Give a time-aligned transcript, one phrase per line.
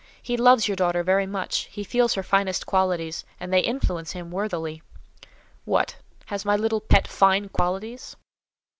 [0.23, 4.31] He loves your daughter very much; he feels her finest qualities, and they influence him
[4.31, 4.81] worthily."
[5.63, 5.97] "What!
[6.25, 8.15] has my little pet 'fine qualities?